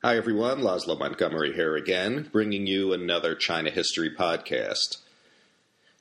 [0.00, 0.60] Hi, everyone.
[0.60, 4.98] Laszlo Montgomery here again, bringing you another China History podcast.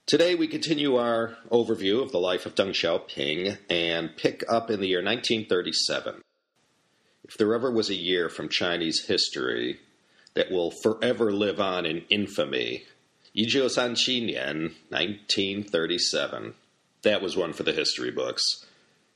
[0.05, 4.81] Today, we continue our overview of the life of Deng Xiaoping and pick up in
[4.81, 6.21] the year 1937.
[7.23, 9.79] If there ever was a year from Chinese history
[10.35, 12.83] that will forever live on in infamy,
[13.35, 16.53] Yijiu San Qinian, 1937.
[17.01, 18.43] That was one for the history books.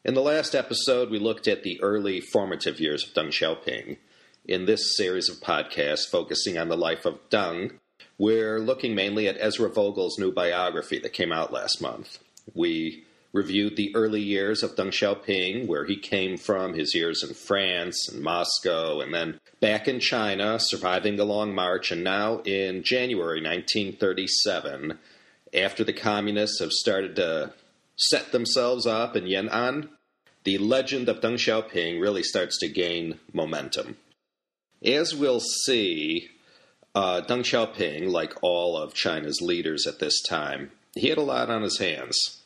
[0.04, 3.98] In the last episode, we looked at the early formative years of Deng Xiaoping–
[4.48, 7.74] in this series of podcasts focusing on the life of Deng,
[8.18, 12.18] we're looking mainly at Ezra Vogel's new biography that came out last month.
[12.56, 13.04] We
[13.34, 18.10] reviewed the early years of Deng Xiaoping, where he came from, his years in France
[18.10, 23.42] and Moscow, and then back in China, surviving the Long March, and now in January
[23.42, 24.98] 1937,
[25.54, 27.54] after the communists have started to
[27.96, 29.90] set themselves up in Yan'an,
[30.46, 33.98] the legend of Deng Xiaoping really starts to gain momentum.
[34.84, 36.30] As we'll see,
[36.96, 41.50] uh, Deng Xiaoping, like all of China's leaders at this time, he had a lot
[41.50, 42.42] on his hands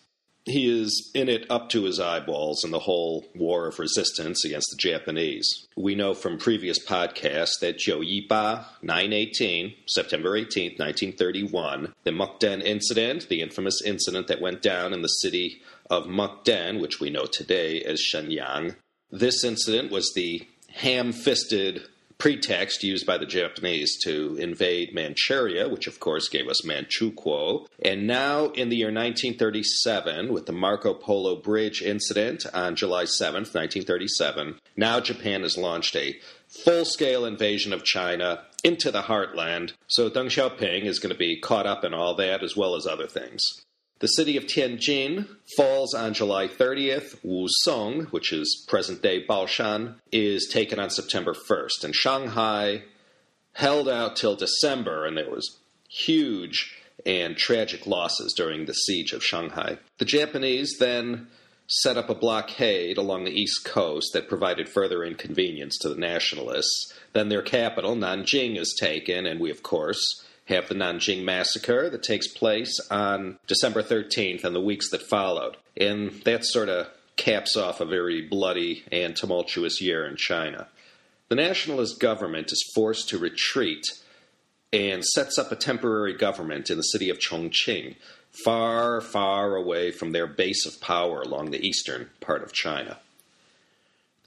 [0.45, 4.69] he is in it up to his eyeballs in the whole war of resistance against
[4.69, 5.67] the Japanese.
[5.75, 13.27] We know from previous podcasts that Jiu Yiba, 918, September 18, 1931, the Mukden incident,
[13.27, 17.81] the infamous incident that went down in the city of Mukden, which we know today
[17.81, 18.75] as Shenyang.
[19.11, 25.88] This incident was the ham fisted pretext used by the Japanese to invade Manchuria, which
[25.88, 27.67] of course gave us Manchukuo.
[27.83, 33.53] And now, in the year 1937, with the Marco Polo Bridge incident on July 7th,
[33.53, 39.73] 1937, now Japan has launched a full scale invasion of China into the heartland.
[39.88, 42.88] So Deng Xiaoping is going to be caught up in all that as well as
[42.88, 43.64] other things.
[43.99, 47.17] The city of Tianjin falls on July 30th.
[47.23, 51.83] Wusong, which is present day Baoshan, is taken on September 1st.
[51.85, 52.83] And Shanghai
[53.53, 59.23] held out till December, and there was huge and tragic losses during the siege of
[59.23, 59.77] Shanghai.
[59.97, 61.27] The Japanese then
[61.67, 66.93] set up a blockade along the east coast that provided further inconvenience to the nationalists.
[67.14, 72.04] Then their capital, Nanjing, is taken, and we, of course, have the Nanjing massacre that
[72.04, 75.58] takes place on December 13th and the weeks that followed.
[75.76, 80.67] And that sort of caps off a very bloody and tumultuous year in China.
[81.30, 83.86] The nationalist government is forced to retreat
[84.72, 87.95] and sets up a temporary government in the city of Chongqing,
[88.32, 93.00] far, far away from their base of power along the eastern part of China.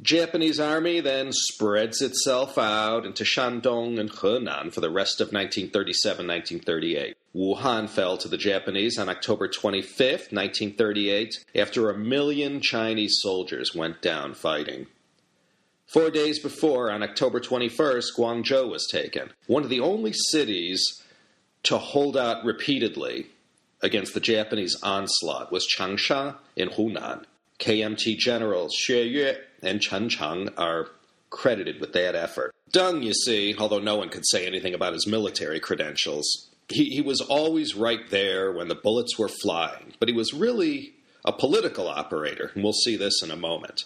[0.00, 6.26] Japanese army then spreads itself out into Shandong and Henan for the rest of 1937
[6.26, 7.16] 1938.
[7.34, 9.98] Wuhan fell to the Japanese on October 25,
[10.30, 14.86] 1938, after a million Chinese soldiers went down fighting.
[15.86, 21.02] Four days before, on October 21st, Guangzhou was taken, one of the only cities
[21.64, 23.26] to hold out repeatedly
[23.82, 27.24] against the Japanese onslaught was Changsha in Hunan.
[27.58, 30.88] KMT generals Xue Yue and Chen Cheng are
[31.30, 32.54] credited with that effort.
[32.72, 37.00] Deng, you see, although no one could say anything about his military credentials, he, he
[37.00, 41.88] was always right there when the bullets were flying, but he was really a political
[41.88, 43.84] operator, and we'll see this in a moment.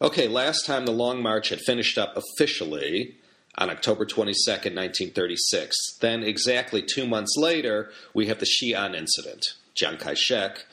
[0.00, 3.16] Okay, last time the Long March had finished up officially
[3.56, 5.76] on October 22nd, 1936.
[6.00, 9.44] Then, exactly two months later, we have the Xi'an incident.
[9.74, 10.64] Chiang Kai shek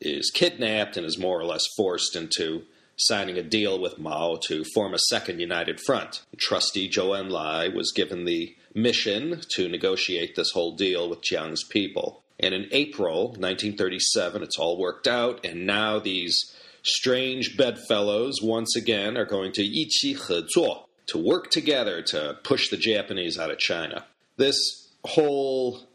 [0.00, 2.64] is kidnapped and is more or less forced into
[2.96, 6.22] signing a deal with Mao to form a second united front.
[6.36, 12.22] Trustee Zhou Enlai was given the mission to negotiate this whole deal with Chiang's people.
[12.38, 19.16] And in April 1937, it's all worked out, and now these strange bedfellows once again
[19.16, 24.04] are going to yiqi hezuo, to work together to push the Japanese out of China.
[24.36, 24.56] This
[25.04, 25.86] whole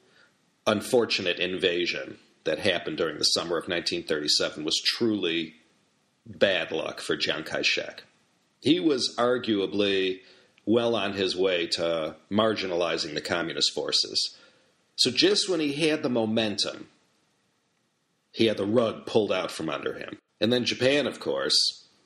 [0.65, 5.55] unfortunate invasion that happened during the summer of 1937 was truly
[6.29, 8.03] bad luck for Chiang Kai shek.
[8.61, 10.19] He was arguably
[10.65, 14.37] well on his way to marginalizing the communist forces.
[14.95, 16.89] So just when he had the momentum,
[18.31, 20.19] he had the rug pulled out from under him.
[20.39, 21.57] And then Japan, of course,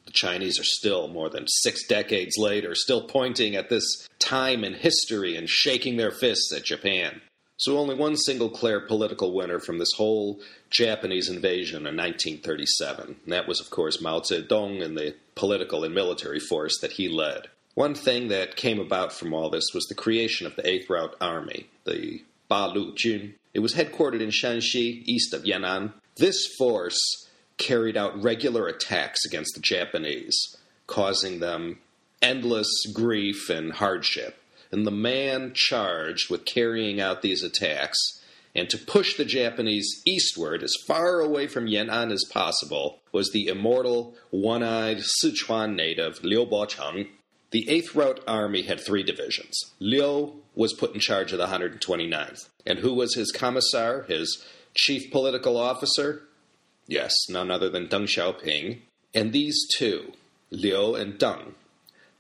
[0.06, 4.74] the Chinese are still more than six decades later, still pointing at this time in
[4.74, 7.22] history and shaking their fists at Japan.
[7.64, 13.16] So only one single clear political winner from this whole Japanese invasion in 1937.
[13.24, 17.08] And that was, of course, Mao Zedong and the political and military force that he
[17.08, 17.48] led.
[17.74, 21.16] One thing that came about from all this was the creation of the Eighth Route
[21.22, 23.36] Army, the Balu Jun.
[23.54, 25.94] It was headquartered in Shanxi, east of Yan'an.
[26.18, 27.00] This force
[27.58, 31.80] carried out regular attacks against the Japanese, causing them
[32.22, 34.43] endless grief and hardship.
[34.74, 38.00] And the man charged with carrying out these attacks
[38.56, 43.46] and to push the Japanese eastward as far away from Yan'an as possible was the
[43.46, 47.08] immortal, one eyed Sichuan native Liu Bocheng.
[47.52, 49.56] The 8th Route Army had three divisions.
[49.80, 52.50] Liu was put in charge of the 129th.
[52.66, 54.44] And who was his commissar, his
[54.74, 56.24] chief political officer?
[56.88, 58.80] Yes, none other than Deng Xiaoping.
[59.14, 60.14] And these two,
[60.50, 61.54] Liu and Deng,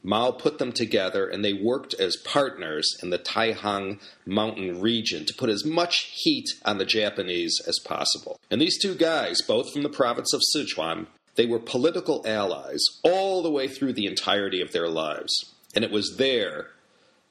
[0.03, 5.33] Mao put them together and they worked as partners in the Taihang mountain region to
[5.33, 8.37] put as much heat on the Japanese as possible.
[8.51, 13.41] And these two guys, both from the province of Sichuan, they were political allies all
[13.41, 15.53] the way through the entirety of their lives.
[15.73, 16.67] And it was there,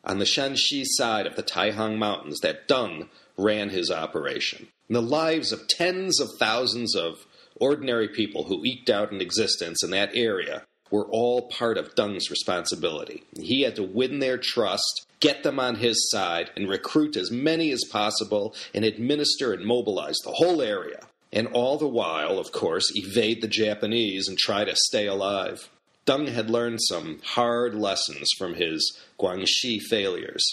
[0.03, 4.69] on the Shanxi side of the Taihang Mountains, that Deng ran his operation.
[4.89, 7.27] And the lives of tens of thousands of
[7.57, 12.31] ordinary people who eked out an existence in that area were all part of Deng's
[12.31, 13.25] responsibility.
[13.41, 17.73] He had to win their trust, get them on his side, and recruit as many
[17.73, 21.01] as possible and administer and mobilize the whole area.
[21.33, 25.71] And all the while, of course, evade the Japanese and try to stay alive.
[26.07, 30.45] Deng had learned some hard lessons from his Guangxi failures.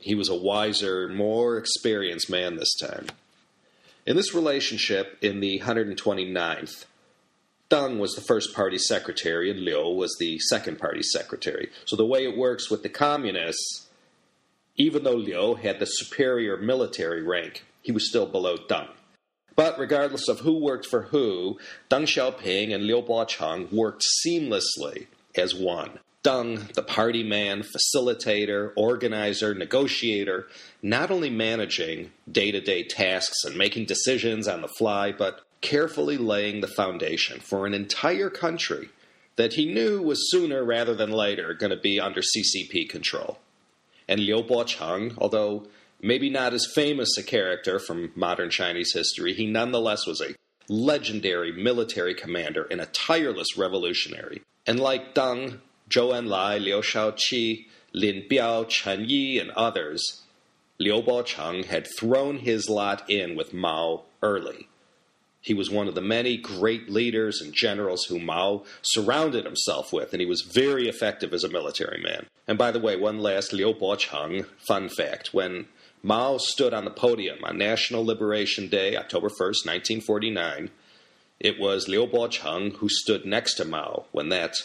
[0.00, 3.06] He was a wiser, more experienced man this time.
[4.06, 6.86] In this relationship, in the 129th,
[7.70, 11.70] Deng was the first party secretary and Liu was the second party secretary.
[11.84, 13.88] So the way it works with the communists,
[14.76, 18.88] even though Liu had the superior military rank, he was still below Deng.
[19.54, 21.58] But regardless of who worked for who,
[21.90, 25.98] Deng Xiaoping and Liu Bocheng worked seamlessly as one.
[26.24, 30.46] Deng, the party man, facilitator, organizer, negotiator,
[30.82, 36.16] not only managing day to day tasks and making decisions on the fly, but carefully
[36.16, 38.90] laying the foundation for an entire country
[39.36, 43.38] that he knew was sooner rather than later going to be under CCP control.
[44.08, 45.66] And Liu Bocheng, although
[46.00, 50.34] maybe not as famous a character from modern Chinese history, he nonetheless was a
[50.68, 54.42] legendary military commander and a tireless revolutionary.
[54.66, 55.58] And like Deng,
[55.88, 60.22] Zhou Enlai, Liu Shaoqi, Lin Biao, Chen Yi, and others,
[60.78, 64.68] Liu Bocheng had thrown his lot in with Mao early
[65.40, 70.12] he was one of the many great leaders and generals who Mao surrounded himself with,
[70.12, 72.26] and he was very effective as a military man.
[72.46, 75.32] And by the way, one last Liu Bocheng fun fact.
[75.32, 75.66] When
[76.02, 80.70] Mao stood on the podium on National Liberation Day, October 1st, 1949,
[81.40, 84.56] it was Liu Bocheng who stood next to Mao when that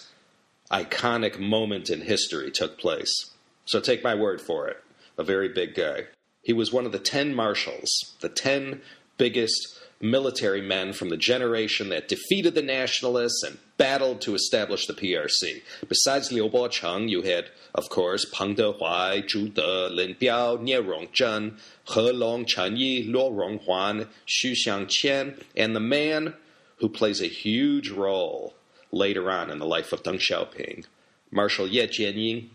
[0.72, 3.32] iconic moment in history took place.
[3.66, 4.84] So take my word for it,
[5.18, 6.06] a very big guy.
[6.42, 8.82] He was one of the 10 marshals, the 10
[9.18, 14.94] biggest military men from the generation that defeated the nationalists and battled to establish the
[14.94, 15.62] PRC.
[15.88, 21.58] Besides Liu Bocheng, you had, of course, Peng Dehuai, Zhu De, Lin Biao, Nie Rongzhen,
[21.88, 26.34] He Long, Chen Yi, Luo Ronghuan, Xu Xiangqian, and the man
[26.78, 28.54] who plays a huge role
[28.92, 30.86] later on in the life of Deng Xiaoping,
[31.32, 32.50] Marshal Ye Jianying.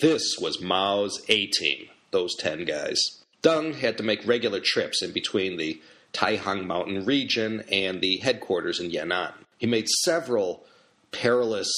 [0.00, 2.98] This was Mao's A team, those ten guys.
[3.42, 5.80] Deng had to make regular trips in between the
[6.16, 9.34] Taihang Mountain region and the headquarters in Yan'an.
[9.58, 10.64] He made several
[11.12, 11.70] perilous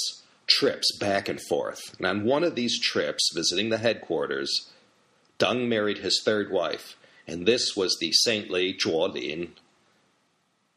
[0.47, 1.97] trips back and forth.
[1.99, 4.71] And on one of these trips, visiting the headquarters,
[5.39, 9.53] Deng married his third wife, and this was the saintly Zhuo Lin.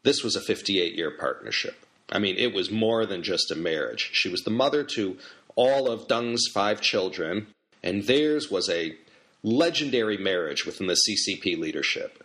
[0.04, 1.86] This was a 58 year partnership.
[2.12, 4.10] I mean, it was more than just a marriage.
[4.14, 5.18] She was the mother to
[5.56, 7.48] all of Deng's five children,
[7.82, 8.96] and theirs was a
[9.44, 12.24] legendary marriage within the CCP leadership.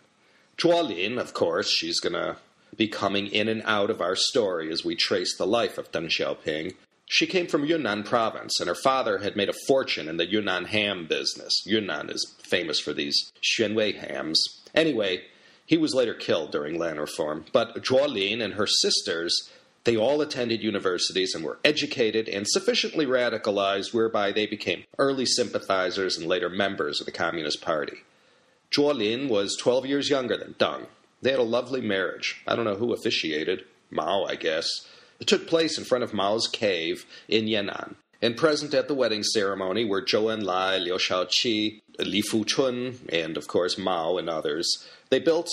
[0.63, 2.37] Lin of course, she's going to
[2.75, 6.07] be coming in and out of our story as we trace the life of Deng
[6.07, 6.73] Xiaoping.
[7.05, 10.65] She came from Yunnan province, and her father had made a fortune in the Yunnan
[10.65, 11.63] ham business.
[11.65, 14.43] Yunnan is famous for these Xuanwei hams.
[14.75, 15.23] Anyway,
[15.65, 17.45] he was later killed during land reform.
[17.53, 19.49] But Zhuo and her sisters,
[19.85, 26.17] they all attended universities and were educated and sufficiently radicalized whereby they became early sympathizers
[26.17, 28.03] and later members of the Communist Party.
[28.71, 30.87] Zhuo Lin was 12 years younger than Deng.
[31.21, 32.41] They had a lovely marriage.
[32.47, 33.65] I don't know who officiated.
[33.89, 34.67] Mao, I guess.
[35.19, 37.95] It took place in front of Mao's cave in Yan'an.
[38.21, 43.47] And present at the wedding ceremony were Zhou Enlai, Liu Shaoqi, Li Fuchun, and of
[43.47, 44.85] course Mao and others.
[45.09, 45.49] They built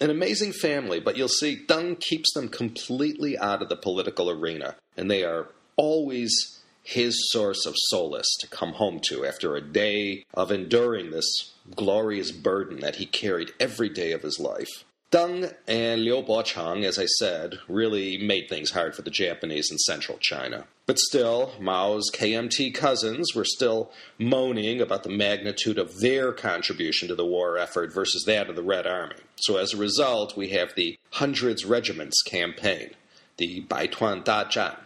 [0.00, 4.76] an amazing family, but you'll see Deng keeps them completely out of the political arena,
[4.96, 6.57] and they are always
[6.88, 12.32] his source of solace to come home to after a day of enduring this glorious
[12.32, 14.84] burden that he carried every day of his life.
[15.12, 19.76] Deng and Liu Bocheng, as I said, really made things hard for the Japanese in
[19.76, 20.64] central China.
[20.86, 27.14] But still, Mao's KMT cousins were still moaning about the magnitude of their contribution to
[27.14, 29.16] the war effort versus that of the Red Army.
[29.36, 32.92] So as a result, we have the Hundreds Regiments campaign,
[33.36, 34.76] the Baituan Dazhan.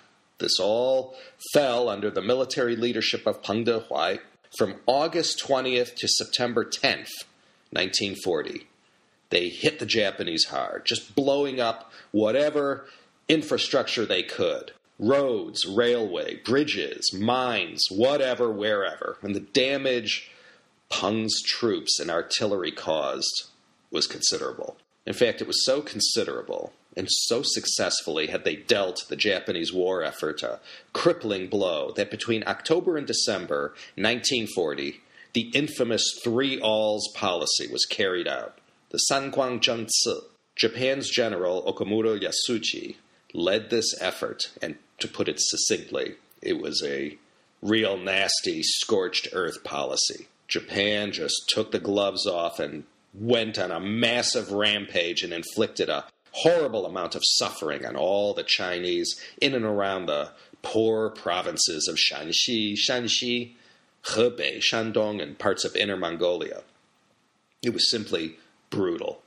[0.42, 1.14] This all
[1.54, 4.20] fell under the military leadership of Peng Dehuai
[4.58, 7.24] from August 20th to September 10th,
[7.70, 8.66] 1940
[9.32, 12.84] they hit the Japanese hard, just blowing up whatever
[13.28, 19.16] infrastructure they could roads, railway, bridges, mines, whatever, wherever.
[19.22, 20.30] And the damage
[20.90, 23.46] Peng's troops and artillery caused
[23.90, 24.76] was considerable.
[25.06, 30.02] In fact, it was so considerable and so successfully had they dealt the Japanese war
[30.02, 30.60] effort a
[30.92, 35.00] crippling blow that between October and December 1940,
[35.32, 38.58] the infamous three alls policy was carried out.
[38.90, 42.96] The Sanguang Zhengce, Japan's general Okamura Yasuji,
[43.32, 47.16] led this effort, and to put it succinctly, it was a
[47.62, 50.26] real nasty, scorched earth policy.
[50.48, 52.84] Japan just took the gloves off and
[53.14, 58.42] went on a massive rampage and inflicted a horrible amount of suffering on all the
[58.42, 60.30] Chinese in and around the
[60.62, 63.52] poor provinces of Shanxi, Shanxi,
[64.04, 66.62] Hebei, Shandong, and parts of Inner Mongolia.
[67.62, 68.36] It was simply
[68.70, 69.22] brutal.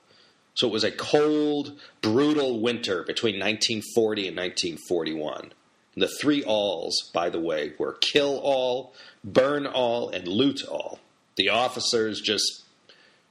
[0.56, 5.52] So it was a cold, brutal winter between 1940 and 1941.
[5.98, 8.94] the three alls, by the way, were kill all,
[9.24, 11.00] burn all, and loot all.
[11.38, 12.65] The officers just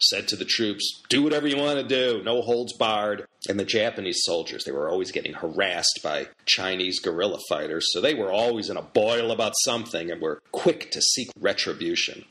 [0.00, 3.26] said to the troops, do whatever you want to do, no holds barred.
[3.48, 8.14] And the Japanese soldiers, they were always getting harassed by Chinese guerrilla fighters, so they
[8.14, 12.24] were always in a boil about something and were quick to seek retribution.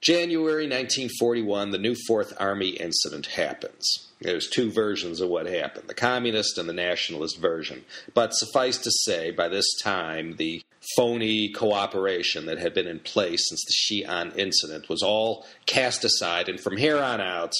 [0.00, 4.08] January 1941, the new Fourth Army incident happens.
[4.20, 7.84] There's two versions of what happened the communist and the nationalist version.
[8.14, 10.62] But suffice to say, by this time, the
[10.96, 16.48] phony cooperation that had been in place since the Xi'an incident was all cast aside,
[16.48, 17.52] and from here on out,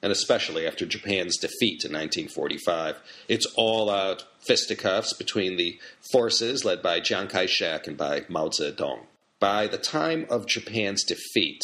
[0.00, 2.96] and especially after Japan's defeat in 1945,
[3.28, 5.78] it's all out fisticuffs between the
[6.10, 9.00] forces led by Chiang Kai shek and by Mao Zedong.
[9.38, 11.60] By the time of Japan's defeat,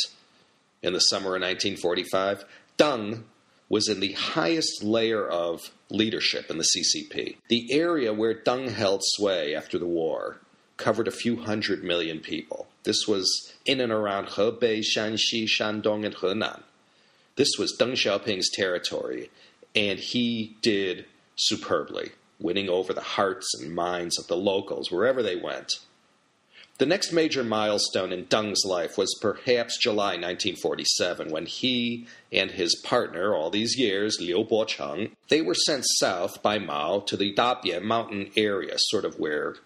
[0.83, 2.45] in the summer of 1945,
[2.79, 3.25] Deng
[3.69, 7.37] was in the highest layer of leadership in the CCP.
[7.49, 10.41] The area where Deng held sway after the war
[10.77, 12.69] covered a few hundred million people.
[12.85, 16.63] This was in and around Hebei, Shanxi, Shandong, and Henan.
[17.37, 19.31] This was Deng Xiaoping's territory,
[19.75, 21.05] and he did
[21.37, 25.81] superbly, winning over the hearts and minds of the locals wherever they went.
[26.79, 32.81] The next major milestone in Deng's life was perhaps July 1947 when he and his
[32.85, 37.83] partner all these years, Liu Bocheng, they were sent south by Mao to the Dabie
[37.83, 39.57] mountain area, sort of where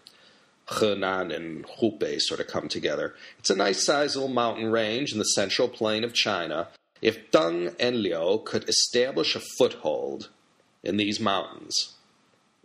[0.68, 3.14] Henan and Hubei sort of come together.
[3.38, 6.68] It's a nice sizable mountain range in the central plain of China.
[7.02, 10.30] If Deng and Liu could establish a foothold
[10.82, 11.92] in these mountains,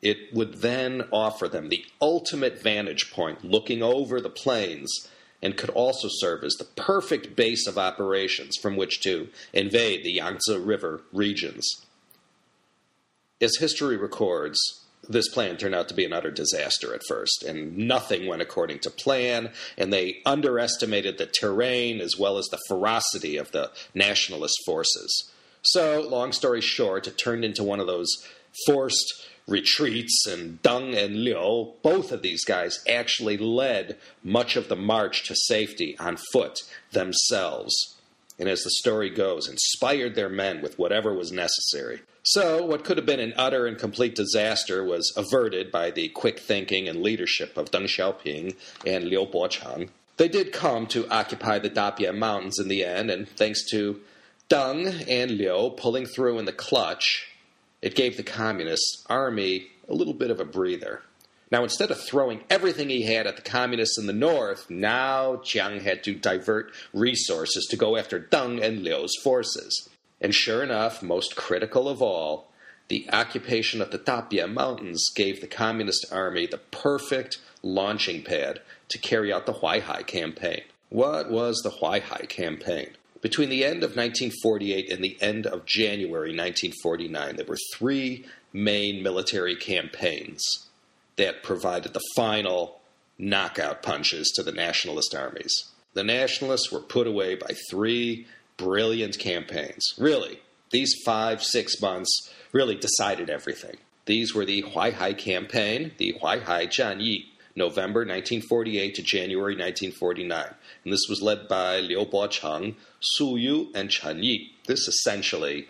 [0.01, 5.07] it would then offer them the ultimate vantage point looking over the plains
[5.41, 10.13] and could also serve as the perfect base of operations from which to invade the
[10.13, 11.85] Yangtze River regions.
[13.39, 14.59] As history records,
[15.07, 18.79] this plan turned out to be an utter disaster at first, and nothing went according
[18.79, 24.57] to plan, and they underestimated the terrain as well as the ferocity of the nationalist
[24.65, 25.31] forces.
[25.61, 28.09] So, long story short, it turned into one of those
[28.65, 34.75] forced retreats, and Deng and Liu, both of these guys actually led much of the
[34.75, 36.59] march to safety on foot
[36.91, 37.95] themselves.
[38.39, 42.01] And as the story goes, inspired their men with whatever was necessary.
[42.23, 46.39] So, what could have been an utter and complete disaster was averted by the quick
[46.39, 49.89] thinking and leadership of Deng Xiaoping and Liu Bocheng.
[50.17, 54.01] They did come to occupy the Dabie Mountains in the end, and thanks to
[54.49, 57.36] Deng and Liu pulling through in the clutch,
[57.81, 61.01] it gave the Communist army a little bit of a breather.
[61.49, 65.79] Now, instead of throwing everything he had at the communists in the north, now Chiang
[65.79, 69.87] had to divert resources to go after Deng and Liu's forces.
[70.19, 72.49] And sure enough, most critical of all,
[72.89, 78.97] the occupation of the Dabie Mountains gave the Communist Army the perfect launching pad to
[78.97, 80.61] carry out the Huaihai campaign.
[80.89, 82.89] What was the Huaihai campaign?
[83.21, 89.01] Between the end of 1948 and the end of January 1949, there were three main
[89.01, 90.43] military campaigns
[91.15, 92.79] that provided the final
[93.17, 95.71] knockout punches to the nationalist armies.
[95.93, 99.93] The nationalists were put away by three brilliant campaigns.
[99.97, 100.39] Really,
[100.71, 103.77] These five, six months really decided everything.
[104.05, 107.25] These were the Huaihai Campaign, the Huaihai Zhanyi,
[107.57, 110.45] November 1948 to January 1949.
[110.83, 114.53] And this was led by Liu Bocheng, Su Yu, and Chen Yi.
[114.67, 115.67] This essentially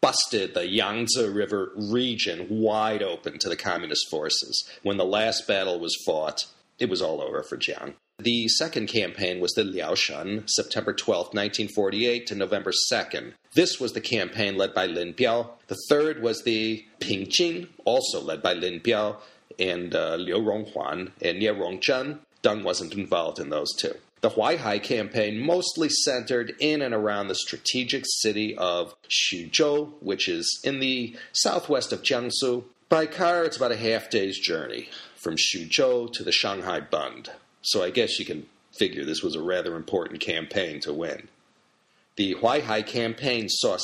[0.00, 4.68] busted the Yangtze River region wide open to the communist forces.
[4.82, 6.46] When the last battle was fought,
[6.78, 7.94] it was all over for Jiang.
[8.20, 13.34] The second campaign was the Liaoshen, September 12, 1948 to November 2nd.
[13.54, 15.50] This was the campaign led by Lin Biao.
[15.68, 19.18] The third was the Pingjin, also led by Lin Biao
[19.58, 22.18] and uh, Luo Ronghuan and Nie Rongzhen.
[22.42, 23.94] Deng wasn't involved in those two.
[24.20, 30.60] The Huaihai campaign mostly centered in and around the strategic city of Xuzhou, which is
[30.64, 32.64] in the southwest of Jiangsu.
[32.88, 37.30] By car, it's about a half day's journey from Xuzhou to the Shanghai Bund.
[37.62, 41.28] So I guess you can figure this was a rather important campaign to win.
[42.16, 43.76] The Huaihai campaign saw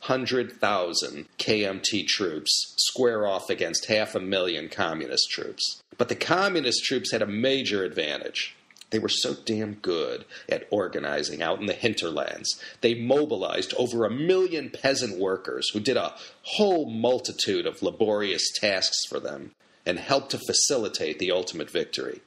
[0.00, 5.82] 600,000 KMT troops square off against half a million communist troops.
[5.96, 8.54] But the communist troops had a major advantage.
[8.90, 12.62] They were so damn good at organizing out in the hinterlands.
[12.80, 19.04] They mobilized over a million peasant workers who did a whole multitude of laborious tasks
[19.06, 19.50] for them
[19.84, 22.22] and helped to facilitate the ultimate victory.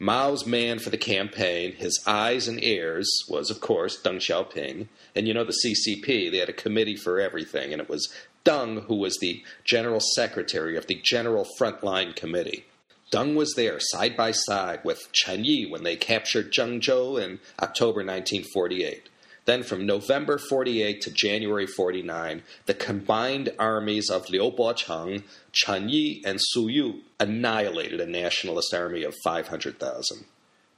[0.00, 4.86] Mao's man for the campaign, his eyes and ears, was, of course, Deng Xiaoping.
[5.16, 8.12] And you know, the CCP, they had a committee for everything, and it was
[8.44, 12.64] Deng who was the general secretary of the General Frontline Committee.
[13.10, 18.04] Deng was there side by side with Chen Yi when they captured Zhengzhou in October
[18.04, 19.08] 1948.
[19.48, 26.22] Then from November 48 to January 49, the combined armies of Liu Bocheng, Chen Yi,
[26.26, 30.26] and Su Yu annihilated a nationalist army of 500,000.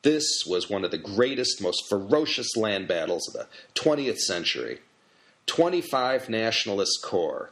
[0.02, 4.78] This was one of the greatest, most ferocious land battles of the 20th century.
[5.46, 7.50] 25 nationalist corps,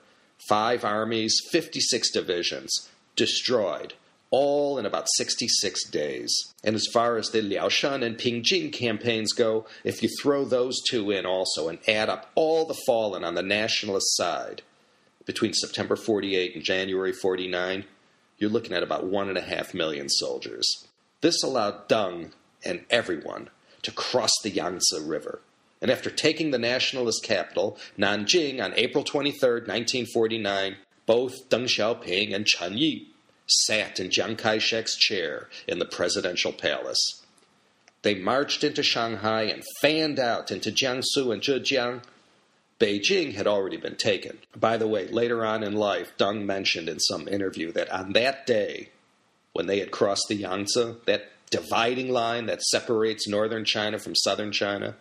[0.48, 3.94] 5 armies, 56 divisions, destroyed
[4.30, 6.54] all in about 66 days.
[6.62, 11.10] And as far as the Liaoshen and Pingjin campaigns go, if you throw those two
[11.10, 14.62] in also and add up all the fallen on the nationalist side
[15.24, 17.84] between September 48 and January 49,
[18.38, 20.86] you're looking at about one and a half million soldiers.
[21.20, 22.32] This allowed Deng
[22.64, 23.50] and everyone
[23.82, 25.40] to cross the Yangtze River.
[25.80, 32.46] And after taking the nationalist capital, Nanjing, on April 23, 1949, both Deng Xiaoping and
[32.46, 33.08] Chen Yi
[33.48, 37.22] sat in Chiang Kai shek's chair in the presidential palace.
[38.02, 42.02] They marched into Shanghai and fanned out into Jiangsu and Zhejiang.
[42.78, 44.38] Beijing had already been taken.
[44.54, 48.46] By the way, later on in life, Deng mentioned in some interview that on that
[48.46, 48.90] day,
[49.52, 54.52] when they had crossed the Yangtze, that dividing line that separates northern China from southern
[54.52, 54.94] China,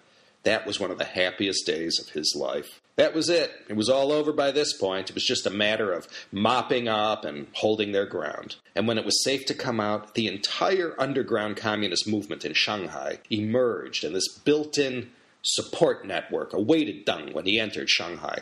[0.44, 2.82] that was one of the happiest days of his life.
[2.98, 3.52] That was it.
[3.70, 5.10] It was all over by this point.
[5.10, 8.56] It was just a matter of mopping up and holding their ground.
[8.76, 13.20] And when it was safe to come out, the entire underground communist movement in Shanghai
[13.30, 15.12] emerged, and this built in
[15.44, 18.40] support network awaited Deng when he entered Shanghai.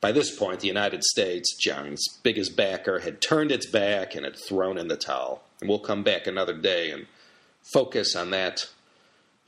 [0.00, 4.38] By this point, the United States, Jiang's biggest backer, had turned its back and had
[4.38, 5.42] thrown in the towel.
[5.60, 7.06] And we'll come back another day and
[7.74, 8.70] focus on that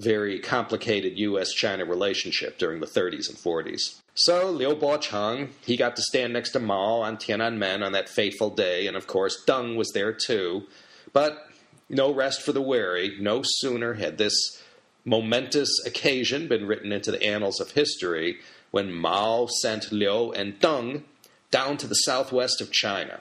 [0.00, 1.52] very complicated U.S.
[1.52, 4.00] China relationship during the 30s and 40s.
[4.14, 8.50] So Liu Bocheng, he got to stand next to Mao on Tiananmen on that fateful
[8.50, 10.64] day, and of course Deng was there too.
[11.12, 11.46] But
[11.88, 13.16] no rest for the weary.
[13.20, 14.62] No sooner had this
[15.04, 18.38] momentous occasion been written into the annals of history
[18.70, 21.02] when Mao sent Liu and Deng
[21.50, 23.20] down to the southwest of China.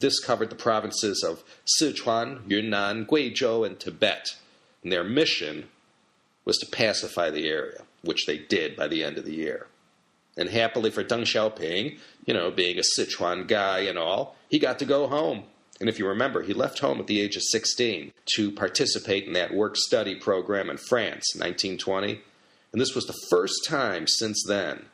[0.00, 1.44] This covered the provinces of
[1.78, 4.36] Sichuan, Yunnan, Guizhou, and Tibet.
[4.82, 5.68] And their mission
[6.44, 9.66] was to pacify the area, which they did by the end of the year.
[10.36, 14.78] And happily for Deng Xiaoping, you know, being a Sichuan guy and all, he got
[14.78, 15.44] to go home.
[15.80, 19.32] And if you remember, he left home at the age of 16 to participate in
[19.32, 22.20] that work study program in France, 1920.
[22.72, 24.86] And this was the first time since then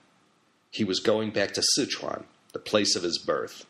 [0.70, 3.66] he was going back to Sichuan, the place of his birth.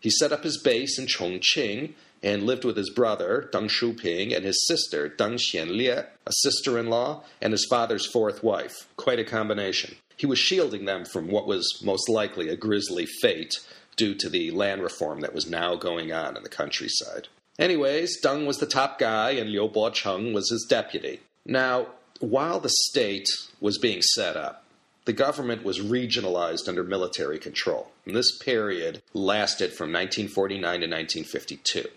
[0.00, 4.44] He set up his base in Chongqing and lived with his brother, Deng Shuping, and
[4.44, 8.86] his sister, Deng Xianlie, a sister in law, and his father's fourth wife.
[8.96, 9.96] Quite a combination.
[10.16, 13.54] He was shielding them from what was most likely a grisly fate
[13.96, 17.28] due to the land reform that was now going on in the countryside.
[17.58, 21.20] Anyways, Deng was the top guy, and Liu Bocheng was his deputy.
[21.44, 21.88] Now,
[22.20, 23.28] while the state
[23.60, 24.64] was being set up,
[25.04, 27.90] the government was regionalized under military control.
[28.04, 31.88] And this period lasted from 1949 to 1952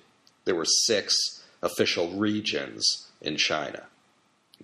[0.45, 1.15] there were six
[1.61, 3.83] official regions in China.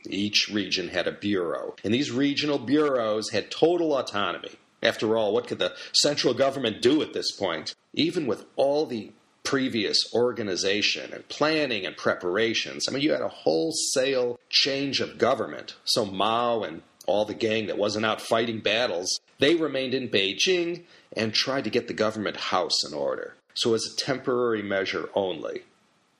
[0.10, 4.52] Each region had a bureau, and these regional bureaus had total autonomy.
[4.84, 7.74] After all, what could the central government do at this point?
[7.94, 9.12] Even with all the
[9.44, 15.76] previous organization and planning and preparations, I mean, you had a wholesale change of government.
[15.84, 20.84] So Mao and all the gang that wasn't out fighting battles, they remained in Beijing
[21.16, 23.37] and tried to get the government house in order.
[23.58, 25.64] So, as a temporary measure only,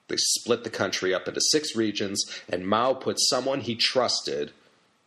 [0.08, 4.52] they split the country up into six regions, and Mao put someone he trusted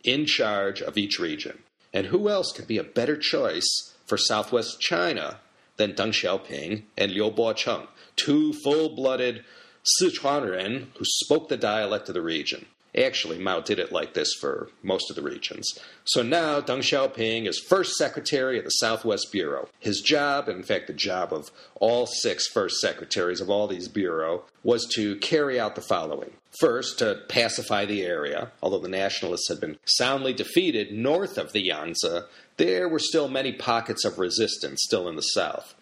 [0.04, 1.60] in charge of each region.
[1.94, 3.68] And who else could be a better choice
[4.06, 5.40] for southwest China
[5.78, 9.44] than Deng Xiaoping and Liu Bocheng, two full blooded
[9.84, 12.66] Sichuanren who spoke the dialect of the region?
[12.98, 15.78] Actually, Mao did it like this for most of the regions.
[16.04, 19.70] So now Deng Xiaoping is first secretary of the Southwest Bureau.
[19.80, 24.44] His job, in fact, the job of all six first secretaries of all these bureau,
[24.64, 26.32] was to carry out the following.
[26.60, 28.52] First, to pacify the area.
[28.62, 32.24] Although the nationalists had been soundly defeated north of the Yangtze,
[32.58, 35.76] there were still many pockets of resistance still in the south.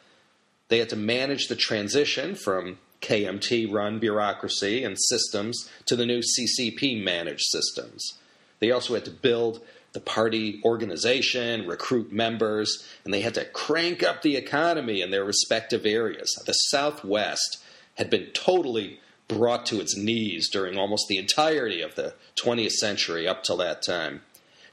[0.68, 6.20] They had to manage the transition from KMT run bureaucracy and systems to the new
[6.20, 8.18] CCP managed systems.
[8.60, 9.62] They also had to build
[9.94, 15.24] the party organization, recruit members, and they had to crank up the economy in their
[15.24, 16.32] respective areas.
[16.46, 17.64] The Southwest
[17.96, 23.28] had been totally brought to its knees during almost the entirety of the 20th century
[23.28, 24.22] up till that time.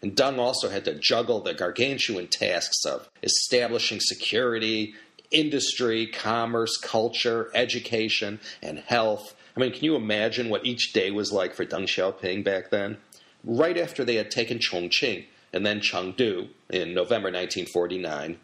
[0.02, 4.94] And Deng also had to juggle the gargantuan tasks of establishing security,
[5.30, 9.34] industry, commerce, culture, education, and health.
[9.56, 12.98] I mean, can you imagine what each day was like for Deng Xiaoping back then?
[13.44, 18.38] Right after they had taken Chongqing and then Chengdu in November 1949,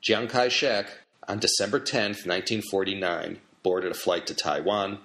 [0.00, 0.86] Chiang Kai shek,
[1.26, 4.98] on December 10, 1949, boarded a flight to Taiwan,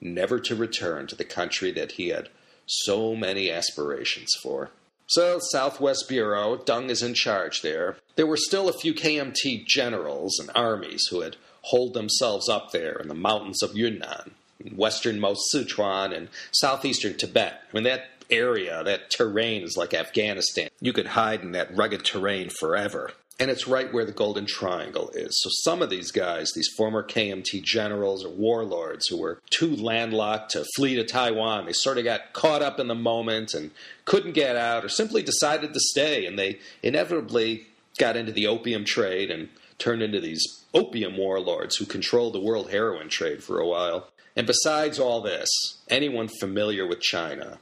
[0.00, 2.28] never to return to the country that he had
[2.66, 4.70] so many aspirations for.
[5.10, 7.96] So, Southwest Bureau, Deng is in charge there.
[8.14, 12.92] There were still a few KMT generals and armies who had holed themselves up there
[12.92, 14.36] in the mountains of Yunnan,
[14.72, 17.60] westernmost Sichuan, and southeastern Tibet.
[17.60, 20.68] I mean, that area, that terrain is like Afghanistan.
[20.80, 25.10] You could hide in that rugged terrain forever and it's right where the Golden Triangle
[25.14, 25.40] is.
[25.40, 30.50] So some of these guys, these former KMT generals or warlords who were too landlocked
[30.50, 33.70] to flee to Taiwan, they sort of got caught up in the moment and
[34.04, 36.26] couldn't get out or simply decided to stay.
[36.26, 37.66] And they inevitably
[37.98, 39.48] got into the opium trade and
[39.78, 44.08] turned into these opium warlords who controlled the world heroin trade for a while.
[44.36, 45.48] And besides all this,
[45.88, 47.58] anyone familiar with China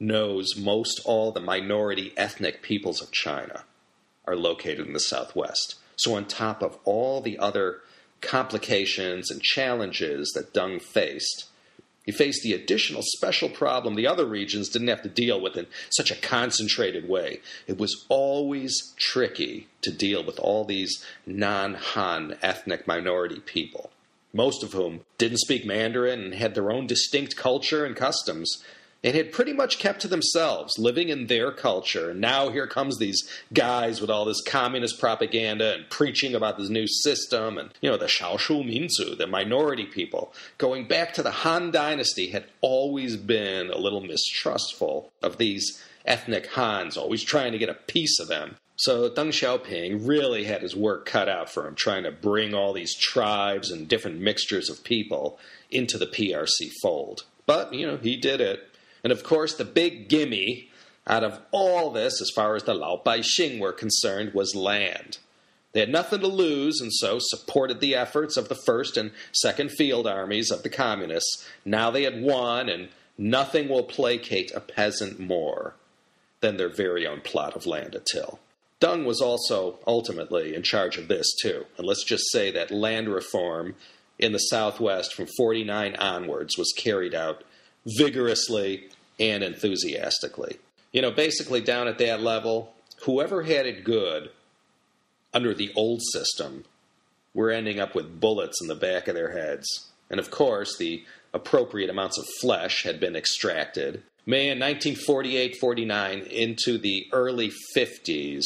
[0.00, 3.64] knows most all the minority ethnic peoples of China
[4.26, 5.76] are located in the Southwest.
[5.96, 7.80] So, on top of all the other
[8.20, 11.46] complications and challenges that Deng faced,
[12.04, 15.66] he faced the additional special problem the other regions didn't have to deal with in
[15.90, 17.40] such a concentrated way.
[17.66, 23.90] It was always tricky to deal with all these non Han ethnic minority people,
[24.32, 28.62] most of whom didn't speak Mandarin and had their own distinct culture and customs
[29.04, 32.10] and had pretty much kept to themselves, living in their culture.
[32.10, 36.68] And now here comes these guys with all this communist propaganda and preaching about this
[36.68, 40.32] new system, and you know the Shaoshu Minzu, the minority people.
[40.58, 46.46] Going back to the Han Dynasty, had always been a little mistrustful of these ethnic
[46.48, 48.56] Hans, always trying to get a piece of them.
[48.76, 52.72] So Deng Xiaoping really had his work cut out for him, trying to bring all
[52.72, 55.38] these tribes and different mixtures of people
[55.70, 57.24] into the PRC fold.
[57.46, 58.68] But, you know, he did it.
[59.02, 60.68] And of course, the big gimme
[61.06, 65.18] out of all this, as far as the Lao Bai Xing were concerned, was land.
[65.72, 69.70] They had nothing to lose, and so supported the efforts of the first and second
[69.70, 71.46] field armies of the communists.
[71.64, 75.74] Now they had won, and nothing will placate a peasant more
[76.40, 78.38] than their very own plot of land at Till.
[78.80, 81.66] Deng was also ultimately in charge of this, too.
[81.78, 83.76] And let's just say that land reform
[84.18, 87.44] in the Southwest from 49 onwards was carried out
[87.86, 90.58] vigorously and enthusiastically.
[90.92, 94.30] You know, basically down at that level, whoever had it good
[95.32, 96.64] under the old system
[97.34, 99.90] were ending up with bullets in the back of their heads.
[100.10, 104.02] And of course, the appropriate amounts of flesh had been extracted.
[104.26, 108.44] May in 1948 49 into the early 50s,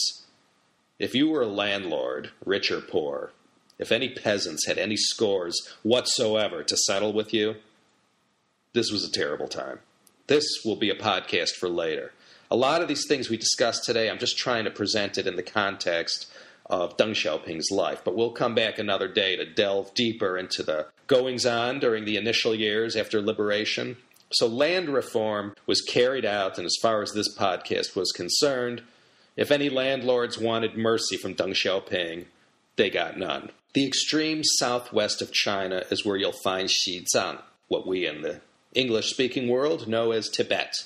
[0.98, 3.32] if you were a landlord, rich or poor,
[3.78, 7.56] if any peasants had any scores whatsoever to settle with you,
[8.76, 9.78] this was a terrible time.
[10.26, 12.12] This will be a podcast for later.
[12.50, 15.36] A lot of these things we discussed today, I'm just trying to present it in
[15.36, 16.30] the context
[16.66, 18.02] of Deng Xiaoping's life.
[18.04, 22.18] But we'll come back another day to delve deeper into the goings on during the
[22.18, 23.96] initial years after liberation.
[24.30, 28.82] So, land reform was carried out, and as far as this podcast was concerned,
[29.36, 32.24] If any landlords wanted mercy from Deng Xiaoping,
[32.76, 33.50] they got none.
[33.74, 38.40] The extreme southwest of China is where you'll find Xizang, what we in the
[38.76, 40.84] English speaking world know as Tibet.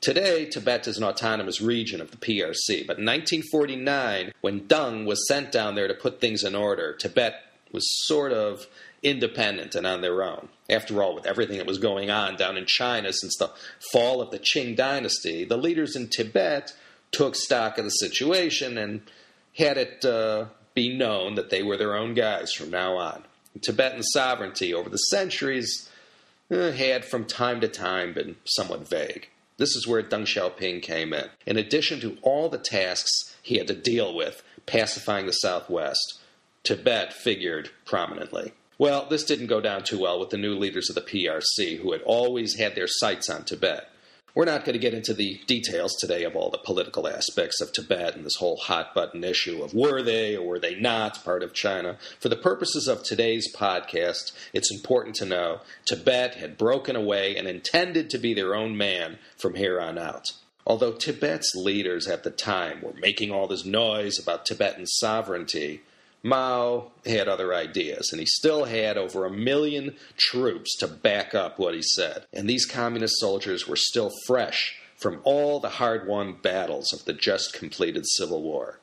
[0.00, 5.26] Today, Tibet is an autonomous region of the PRC, but in 1949, when Deng was
[5.26, 7.34] sent down there to put things in order, Tibet
[7.72, 8.66] was sort of
[9.02, 10.48] independent and on their own.
[10.70, 13.50] After all, with everything that was going on down in China since the
[13.92, 16.72] fall of the Qing dynasty, the leaders in Tibet
[17.10, 19.02] took stock of the situation and
[19.56, 23.24] had it uh, be known that they were their own guys from now on.
[23.62, 25.88] Tibetan sovereignty over the centuries
[26.50, 29.28] uh, had from time to time been somewhat vague.
[29.58, 31.28] This is where Deng Xiaoping came in.
[31.46, 36.20] In addition to all the tasks he had to deal with pacifying the Southwest,
[36.62, 38.52] Tibet figured prominently.
[38.78, 41.92] Well, this didn't go down too well with the new leaders of the PRC, who
[41.92, 43.90] had always had their sights on Tibet.
[44.38, 47.72] We're not going to get into the details today of all the political aspects of
[47.72, 51.42] Tibet and this whole hot button issue of were they or were they not part
[51.42, 51.96] of China.
[52.20, 57.48] For the purposes of today's podcast, it's important to know Tibet had broken away and
[57.48, 60.30] intended to be their own man from here on out.
[60.64, 65.80] Although Tibet's leaders at the time were making all this noise about Tibetan sovereignty,
[66.22, 71.58] Mao had other ideas, and he still had over a million troops to back up
[71.58, 72.24] what he said.
[72.32, 77.12] And these communist soldiers were still fresh from all the hard won battles of the
[77.12, 78.80] just completed Civil War.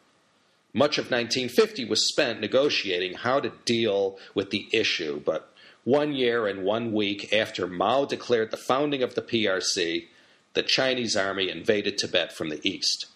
[0.74, 5.52] Much of 1950 was spent negotiating how to deal with the issue, but
[5.84, 10.08] one year and one week after Mao declared the founding of the PRC,
[10.54, 13.08] the Chinese army invaded Tibet from the east.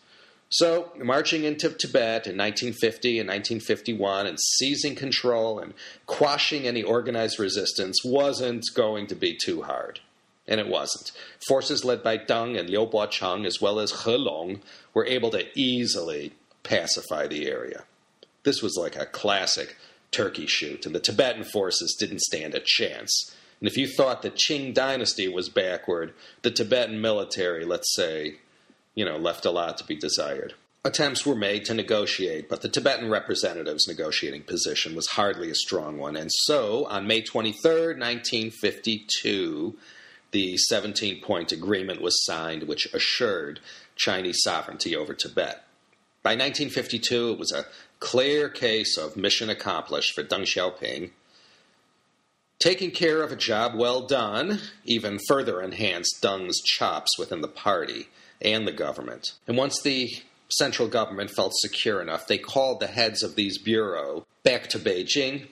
[0.51, 5.75] So, marching into Tibet in 1950 and 1951 and seizing control and
[6.07, 9.99] quashing any organized resistance wasn't going to be too hard.
[10.47, 11.11] And it wasn't.
[11.47, 14.61] Forces led by Deng and Liu Bocheng, as well as He Long,
[14.95, 16.33] were able to easily
[16.63, 17.83] pacify the area.
[18.43, 19.77] This was like a classic
[20.09, 23.35] turkey shoot, and the Tibetan forces didn't stand a chance.
[23.59, 28.37] And if you thought the Qing dynasty was backward, the Tibetan military, let's say,
[28.99, 30.55] you know, left a lot to be desired.
[30.83, 35.97] Attempts were made to negotiate, but the Tibetan representative's negotiating position was hardly a strong
[35.97, 36.17] one.
[36.17, 39.77] And so, on May 23, 1952,
[40.31, 43.61] the 17 point agreement was signed, which assured
[43.95, 45.63] Chinese sovereignty over Tibet.
[46.21, 47.67] By 1952, it was a
[48.01, 51.11] clear case of mission accomplished for Deng Xiaoping.
[52.59, 58.09] Taking care of a job well done even further enhanced Deng's chops within the party
[58.41, 59.33] and the government.
[59.47, 60.09] And once the
[60.49, 65.47] central government felt secure enough, they called the heads of these bureaux back to Beijing.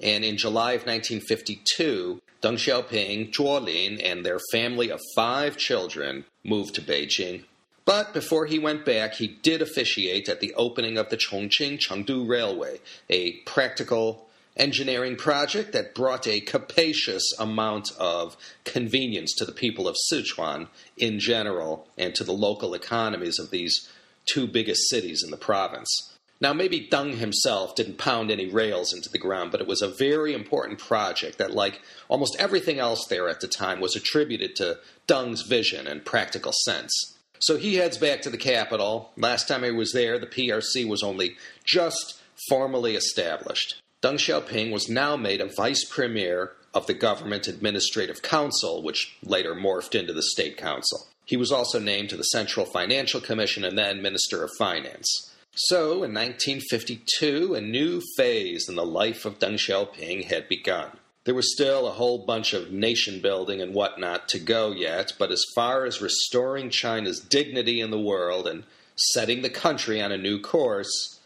[0.00, 6.24] And in July of 1952, Deng Xiaoping, Zhuo Lin, and their family of five children
[6.44, 7.44] moved to Beijing.
[7.84, 12.28] But before he went back, he did officiate at the opening of the Chongqing Chengdu
[12.28, 14.27] Railway, a practical
[14.58, 21.20] engineering project that brought a capacious amount of convenience to the people of Sichuan in
[21.20, 23.88] general and to the local economies of these
[24.26, 26.14] two biggest cities in the province.
[26.40, 29.88] Now, maybe Deng himself didn't pound any rails into the ground, but it was a
[29.88, 34.78] very important project that, like almost everything else there at the time, was attributed to
[35.08, 37.16] Deng's vision and practical sense.
[37.40, 39.10] So he heads back to the capital.
[39.16, 43.80] Last time he was there, the PRC was only just formally established.
[44.00, 49.56] Deng Xiaoping was now made a vice premier of the Government Administrative Council, which later
[49.56, 51.08] morphed into the State Council.
[51.24, 55.34] He was also named to the Central Financial Commission and then Minister of Finance.
[55.52, 60.98] So, in 1952, a new phase in the life of Deng Xiaoping had begun.
[61.24, 65.32] There was still a whole bunch of nation building and whatnot to go yet, but
[65.32, 68.62] as far as restoring China's dignity in the world and
[68.94, 71.17] setting the country on a new course,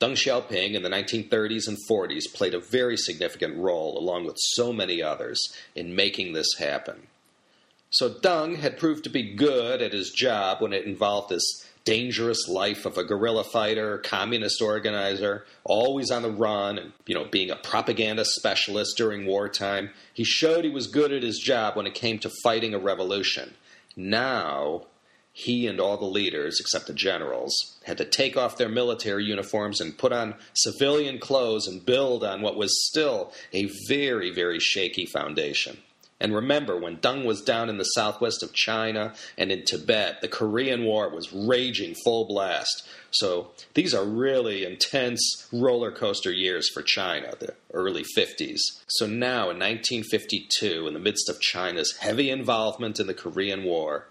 [0.00, 4.72] Deng Xiaoping in the 1930s and 40s played a very significant role, along with so
[4.72, 5.38] many others,
[5.74, 7.08] in making this happen.
[7.90, 12.48] So Deng had proved to be good at his job when it involved this dangerous
[12.48, 17.50] life of a guerrilla fighter, communist organizer, always on the run, and you know, being
[17.50, 19.90] a propaganda specialist during wartime.
[20.14, 23.54] He showed he was good at his job when it came to fighting a revolution.
[23.96, 24.86] Now
[25.32, 29.80] he and all the leaders, except the generals, had to take off their military uniforms
[29.80, 35.06] and put on civilian clothes and build on what was still a very, very shaky
[35.06, 35.78] foundation.
[36.22, 40.28] And remember, when Deng was down in the southwest of China and in Tibet, the
[40.28, 42.86] Korean War was raging full blast.
[43.10, 48.60] So these are really intense roller coaster years for China, the early 50s.
[48.88, 54.06] So now, in 1952, in the midst of China's heavy involvement in the Korean War,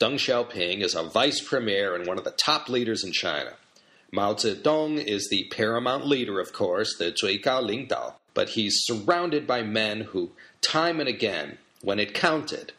[0.00, 3.54] Deng Xiaoping is a vice premier and one of the top leaders in China.
[4.12, 9.62] Mao Zedong is the paramount leader, of course, the Zuigao Lingdao, but he's surrounded by
[9.62, 10.30] men who,
[10.60, 12.72] time and again, when it counted,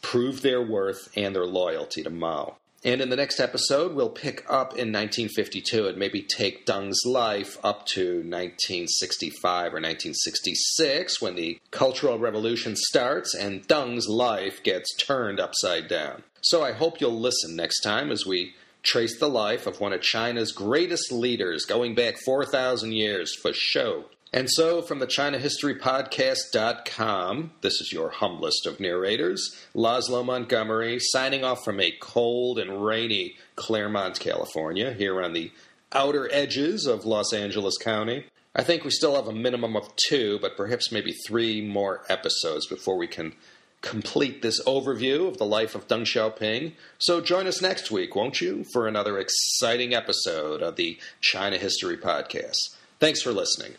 [0.00, 2.56] proved their worth and their loyalty to Mao.
[2.82, 7.58] And in the next episode, we'll pick up in 1952 and maybe take Deng's life
[7.62, 15.38] up to 1965 or 1966 when the Cultural Revolution starts and Deng's life gets turned
[15.38, 16.22] upside down.
[16.40, 20.00] So I hope you'll listen next time as we trace the life of one of
[20.00, 24.06] China's greatest leaders going back 4,000 years for show.
[24.32, 31.64] And so, from the ChinaHistoryPodcast.com, this is your humblest of narrators, Laszlo Montgomery, signing off
[31.64, 35.50] from a cold and rainy Claremont, California, here on the
[35.92, 38.26] outer edges of Los Angeles County.
[38.54, 42.66] I think we still have a minimum of two, but perhaps maybe three more episodes
[42.66, 43.32] before we can
[43.80, 46.74] complete this overview of the life of Deng Xiaoping.
[46.98, 51.96] So join us next week, won't you, for another exciting episode of the China History
[51.96, 52.76] Podcast.
[53.00, 53.74] Thanks for listening.